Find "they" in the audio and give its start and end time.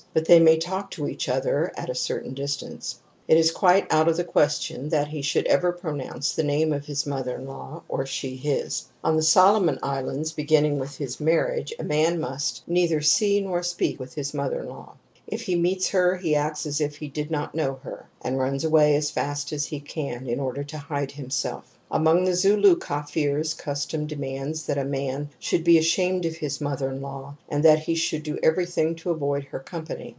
0.25-0.41